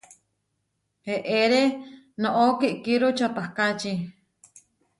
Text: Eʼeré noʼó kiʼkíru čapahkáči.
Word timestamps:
Eʼeré 1.13 1.61
noʼó 2.21 2.45
kiʼkíru 2.59 3.07
čapahkáči. 3.17 3.93